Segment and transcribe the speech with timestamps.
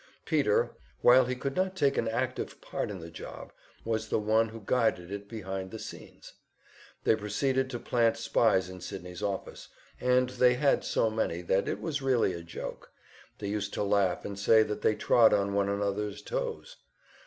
[0.25, 0.71] Peter,
[1.01, 3.53] while he could not take an active part in the job,
[3.85, 6.33] was the one who guided it behind the scenes.
[7.03, 9.67] They proceeded to plant spies in Sydney's office,
[9.99, 12.91] and they had so many that it was really a joke;
[13.37, 16.77] they used to laugh and say that they trod on one another's toes.